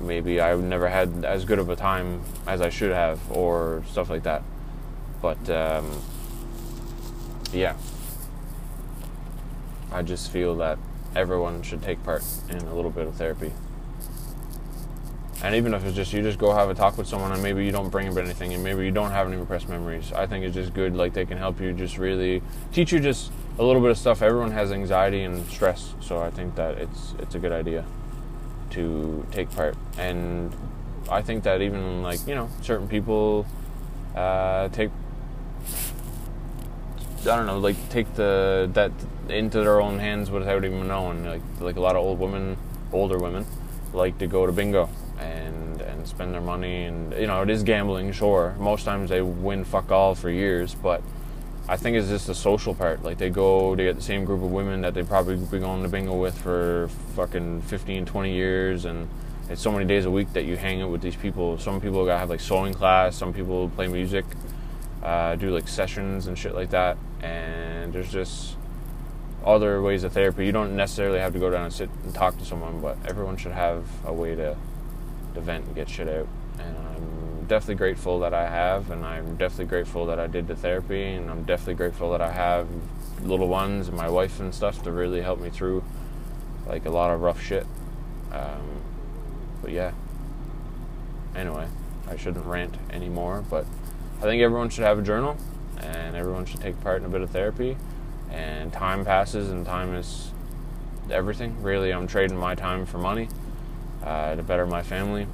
maybe 0.00 0.40
I've 0.40 0.62
never 0.62 0.88
had 0.88 1.24
as 1.24 1.44
good 1.44 1.58
of 1.58 1.68
a 1.68 1.76
time 1.76 2.22
as 2.46 2.60
I 2.60 2.70
should 2.70 2.92
have, 2.92 3.20
or 3.30 3.82
stuff 3.90 4.08
like 4.08 4.22
that. 4.22 4.42
But 5.20 5.50
um, 5.50 5.90
yeah, 7.52 7.76
I 9.92 10.02
just 10.02 10.30
feel 10.30 10.56
that 10.56 10.78
everyone 11.14 11.62
should 11.62 11.82
take 11.82 12.02
part 12.02 12.24
in 12.50 12.58
a 12.58 12.74
little 12.74 12.90
bit 12.90 13.06
of 13.06 13.14
therapy. 13.14 13.52
And 15.42 15.54
even 15.54 15.74
if 15.74 15.84
it's 15.84 15.94
just 15.94 16.12
you 16.12 16.22
just 16.22 16.38
go 16.38 16.54
have 16.54 16.70
a 16.70 16.74
talk 16.74 16.96
with 16.96 17.06
someone 17.06 17.30
and 17.30 17.42
maybe 17.42 17.66
you 17.66 17.70
don't 17.70 17.90
bring 17.90 18.08
up 18.08 18.16
anything 18.16 18.54
and 18.54 18.64
maybe 18.64 18.84
you 18.84 18.90
don't 18.90 19.10
have 19.10 19.26
any 19.26 19.36
repressed 19.36 19.68
memories 19.68 20.10
i 20.14 20.26
think 20.26 20.42
it's 20.42 20.54
just 20.54 20.72
good 20.72 20.96
like 20.96 21.12
they 21.12 21.26
can 21.26 21.36
help 21.36 21.60
you 21.60 21.74
just 21.74 21.98
really 21.98 22.40
teach 22.72 22.92
you 22.92 22.98
just 22.98 23.30
a 23.58 23.62
little 23.62 23.80
bit 23.80 23.90
of 23.90 23.98
stuff. 23.98 24.20
Everyone 24.22 24.50
has 24.50 24.72
anxiety 24.72 25.22
and 25.22 25.46
stress 25.48 25.94
so 26.00 26.20
i 26.22 26.30
think 26.30 26.54
that 26.54 26.78
it's 26.78 27.14
it's 27.18 27.34
a 27.34 27.38
good 27.38 27.52
idea 27.52 27.84
to 28.70 29.26
take 29.32 29.50
part. 29.50 29.76
And 29.98 30.50
i 31.10 31.20
think 31.20 31.44
that 31.44 31.60
even 31.60 32.02
like 32.02 32.26
you 32.26 32.34
know 32.34 32.48
certain 32.62 32.88
people 32.88 33.46
uh, 34.16 34.68
take 34.70 34.90
I 37.26 37.36
don't 37.36 37.46
know, 37.46 37.58
like 37.58 37.76
take 37.88 38.12
the 38.14 38.68
that 38.74 38.92
into 39.28 39.60
their 39.60 39.80
own 39.80 39.98
hands 39.98 40.30
without 40.30 40.64
even 40.64 40.86
knowing. 40.86 41.24
Like 41.24 41.42
like 41.60 41.76
a 41.76 41.80
lot 41.80 41.96
of 41.96 42.04
old 42.04 42.18
women, 42.18 42.56
older 42.92 43.18
women, 43.18 43.46
like 43.94 44.18
to 44.18 44.26
go 44.26 44.44
to 44.46 44.52
bingo 44.52 44.90
and 45.18 45.80
and 45.80 46.06
spend 46.06 46.34
their 46.34 46.40
money 46.40 46.84
and 46.84 47.12
you 47.14 47.26
know 47.26 47.42
it 47.42 47.50
is 47.50 47.62
gambling 47.62 48.12
sure. 48.12 48.54
Most 48.58 48.84
times 48.84 49.10
they 49.10 49.22
win 49.22 49.64
fuck 49.64 49.90
all 49.90 50.14
for 50.14 50.28
years 50.28 50.74
but 50.74 51.02
I 51.66 51.78
think 51.78 51.96
it's 51.96 52.08
just 52.08 52.26
the 52.26 52.34
social 52.34 52.74
part. 52.74 53.02
Like 53.02 53.16
they 53.16 53.30
go 53.30 53.74
to 53.74 53.82
get 53.82 53.96
the 53.96 54.02
same 54.02 54.26
group 54.26 54.42
of 54.42 54.50
women 54.50 54.82
that 54.82 54.92
they 54.92 55.02
probably 55.02 55.36
be 55.36 55.58
going 55.58 55.82
to 55.82 55.88
bingo 55.88 56.14
with 56.14 56.36
for 56.36 56.90
fucking 57.16 57.62
15 57.62 58.04
20 58.04 58.32
years 58.32 58.84
and 58.84 59.08
it's 59.48 59.62
so 59.62 59.72
many 59.72 59.84
days 59.86 60.04
a 60.04 60.10
week 60.10 60.32
that 60.34 60.44
you 60.44 60.56
hang 60.56 60.82
out 60.82 60.90
with 60.90 61.00
these 61.00 61.16
people. 61.16 61.56
Some 61.58 61.80
people 61.80 62.06
have 62.06 62.28
like 62.28 62.40
sewing 62.40 62.74
class 62.74 63.16
some 63.16 63.32
people 63.32 63.70
play 63.70 63.88
music 63.88 64.26
uh, 65.04 65.36
do 65.36 65.50
like 65.50 65.68
sessions 65.68 66.26
and 66.26 66.38
shit 66.38 66.54
like 66.54 66.70
that 66.70 66.96
and 67.22 67.92
there's 67.92 68.10
just 68.10 68.56
other 69.44 69.82
ways 69.82 70.04
of 70.04 70.12
therapy 70.12 70.46
you 70.46 70.52
don't 70.52 70.74
necessarily 70.74 71.18
have 71.18 71.32
to 71.32 71.38
go 71.38 71.50
down 71.50 71.64
and 71.64 71.72
sit 71.72 71.90
and 72.02 72.14
talk 72.14 72.36
to 72.38 72.44
someone 72.44 72.80
but 72.80 72.96
everyone 73.06 73.36
should 73.36 73.52
have 73.52 73.84
a 74.06 74.12
way 74.12 74.34
to 74.34 74.56
to 75.34 75.40
vent 75.40 75.66
and 75.66 75.74
get 75.74 75.88
shit 75.88 76.08
out. 76.08 76.28
And 76.58 76.76
I'm 76.76 77.46
definitely 77.46 77.74
grateful 77.74 78.20
that 78.20 78.32
I 78.32 78.48
have, 78.48 78.90
and 78.90 79.04
I'm 79.04 79.36
definitely 79.36 79.66
grateful 79.66 80.06
that 80.06 80.18
I 80.18 80.26
did 80.26 80.46
the 80.46 80.56
therapy, 80.56 81.04
and 81.04 81.30
I'm 81.30 81.42
definitely 81.42 81.74
grateful 81.74 82.10
that 82.12 82.22
I 82.22 82.32
have 82.32 82.68
little 83.22 83.48
ones 83.48 83.88
and 83.88 83.96
my 83.96 84.08
wife 84.08 84.40
and 84.40 84.54
stuff 84.54 84.82
to 84.84 84.92
really 84.92 85.20
help 85.20 85.40
me 85.40 85.50
through 85.50 85.84
like 86.66 86.86
a 86.86 86.90
lot 86.90 87.10
of 87.10 87.20
rough 87.20 87.42
shit. 87.42 87.66
Um, 88.32 88.80
but 89.60 89.72
yeah. 89.72 89.92
Anyway, 91.34 91.66
I 92.08 92.16
shouldn't 92.16 92.46
rant 92.46 92.76
anymore, 92.90 93.44
but 93.50 93.66
I 94.18 94.22
think 94.22 94.42
everyone 94.42 94.70
should 94.70 94.84
have 94.84 94.98
a 94.98 95.02
journal 95.02 95.36
and 95.78 96.16
everyone 96.16 96.46
should 96.46 96.60
take 96.60 96.80
part 96.80 97.00
in 97.00 97.06
a 97.06 97.08
bit 97.08 97.20
of 97.20 97.30
therapy. 97.30 97.76
And 98.30 98.72
time 98.72 99.04
passes, 99.04 99.50
and 99.50 99.64
time 99.64 99.94
is 99.94 100.32
everything. 101.10 101.62
Really, 101.62 101.92
I'm 101.92 102.06
trading 102.06 102.36
my 102.36 102.54
time 102.54 102.84
for 102.84 102.98
money 102.98 103.28
uh, 104.02 104.34
to 104.34 104.42
better 104.42 104.66
my 104.66 104.82
family. 104.82 105.26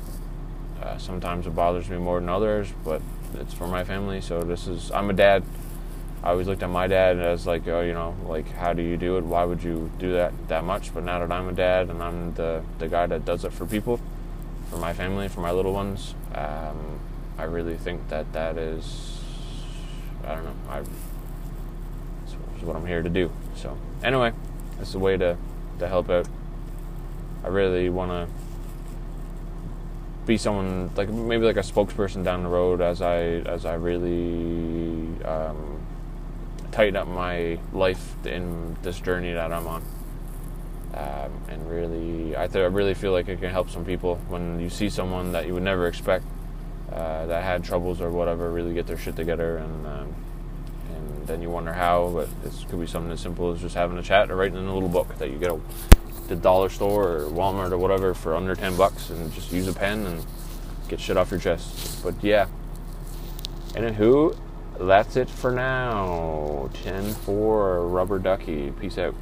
Uh, 0.83 0.99
sometimes 0.99 1.47
it 1.47 1.55
bothers 1.55 1.89
me 1.89 1.97
more 1.99 2.21
than 2.21 2.29
others, 2.29 2.69
but 2.85 3.01
it's 3.35 3.55
for 3.55 3.67
my 3.67 3.85
family. 3.85 4.21
So 4.21 4.43
this 4.43 4.67
is 4.67 4.91
I'm 4.91 5.09
a 5.11 5.13
dad. 5.13 5.45
I 6.23 6.31
always 6.31 6.47
looked 6.47 6.63
at 6.63 6.69
my 6.69 6.87
dad 6.87 7.19
as 7.19 7.47
like, 7.47 7.67
oh, 7.69 7.81
you 7.81 7.95
know, 7.95 8.15
like 8.27 8.51
how 8.53 8.75
do 8.75 8.83
you 8.83 8.97
do 8.99 9.17
it? 9.17 9.25
Why 9.25 9.45
would 9.45 9.63
you 9.63 9.91
do 9.99 10.13
that 10.13 10.33
that 10.49 10.65
much? 10.65 10.93
But 10.93 11.05
now 11.05 11.19
that 11.21 11.33
I'm 11.33 11.49
a 11.49 11.53
dad 11.53 11.89
and 11.89 12.03
I'm 12.03 12.35
the 12.35 12.63
the 12.79 12.89
guy 12.89 13.07
that 13.07 13.25
does 13.25 13.45
it 13.45 13.53
for 13.53 13.65
people, 13.65 14.01
for 14.69 14.77
my 14.77 14.93
family, 14.93 15.29
for 15.29 15.41
my 15.41 15.53
little 15.53 15.73
ones, 15.73 16.15
um, 16.35 17.01
I 17.41 17.45
really 17.45 17.79
think 17.79 18.07
that 18.11 18.31
that 18.35 18.59
is, 18.59 19.19
I 20.27 20.35
don't 20.35 20.45
know. 20.45 20.85
It's 22.23 22.63
what 22.63 22.77
I'm 22.77 22.85
here 22.85 23.03
to 23.03 23.09
do. 23.09 23.33
So 23.57 23.79
anyway, 24.05 24.33
it's 24.79 24.95
a 24.95 24.99
way 24.99 25.17
to 25.17 25.39
to 25.79 25.89
help 25.89 26.11
out. 26.11 26.29
I 27.43 27.49
really 27.49 27.89
want 27.89 28.11
to 28.11 28.29
be 30.27 30.37
someone 30.37 30.91
like 30.97 31.09
maybe 31.09 31.47
like 31.47 31.57
a 31.57 31.61
spokesperson 31.61 32.23
down 32.23 32.43
the 32.43 32.51
road 32.51 32.83
as 32.83 33.01
I 33.01 33.23
as 33.49 33.65
I 33.65 33.73
really 33.77 35.25
um, 35.25 35.81
tighten 36.73 36.97
up 36.97 37.09
my 37.09 37.59
life 37.73 38.15
in 38.27 38.77
this 38.83 39.01
journey 39.01 39.33
that 39.33 39.51
I'm 39.51 39.67
on. 39.67 39.83
Um, 40.93 41.33
and 41.49 41.71
really, 41.71 42.37
I, 42.37 42.49
th- 42.49 42.57
I 42.57 42.67
really 42.67 42.95
feel 42.95 43.13
like 43.13 43.29
it 43.29 43.41
can 43.41 43.51
help 43.51 43.71
some 43.71 43.87
people 43.87 44.17
when 44.29 44.61
you 44.61 44.69
see 44.69 44.91
someone 44.91 45.33
that 45.33 45.47
you 45.47 45.55
would 45.55 45.63
never 45.63 45.87
expect 45.87 46.27
uh, 46.93 47.27
that 47.27 47.43
had 47.45 47.65
troubles 47.65 48.01
or 48.01 48.11
whatever 48.11 48.51
really 48.51 48.75
get 48.75 48.87
their 48.87 48.99
shit 48.99 49.17
together, 49.17 49.59
and 49.59 49.87
um, 49.87 50.15
and 50.95 51.27
then 51.27 51.43
you 51.43 51.51
wonder 51.51 51.73
how. 51.73 52.11
But 52.15 52.43
this 52.43 52.65
could 52.69 52.81
be 52.81 52.87
something 52.87 53.13
as 53.13 53.21
simple 53.21 53.53
as 53.53 53.61
just 53.61 53.75
having 53.75 53.99
a 53.99 54.03
chat 54.03 54.31
or 54.31 54.37
writing 54.37 54.59
in 54.59 54.67
a 54.67 54.75
little 54.75 54.89
book 54.89 55.17
that 55.19 55.31
you 55.31 55.39
get 55.39 55.51
a 55.51 55.61
the 56.31 56.37
dollar 56.37 56.71
store 56.71 57.17
or 57.17 57.21
Walmart 57.25 57.73
or 57.73 57.79
whatever 57.79 58.15
for 58.15 58.35
under 58.35 58.55
10 58.55 58.77
bucks 58.77 59.11
and 59.11 59.33
just 59.35 59.53
use 59.53 59.67
a 59.69 59.73
pen 59.73 60.07
and 60.07 60.25
get 60.89 61.01
shit 61.01 61.17
off 61.17 61.31
your 61.31 61.41
chest. 61.41 62.03
But 62.03 62.15
yeah. 62.23 62.47
And 63.75 63.95
who? 63.97 64.35
That's 64.79 65.17
it 65.17 65.29
for 65.29 65.51
now. 65.51 66.71
10 66.85 67.13
4 67.13 67.87
Rubber 67.89 68.19
Ducky. 68.19 68.71
Peace 68.71 68.97
out. 68.97 69.15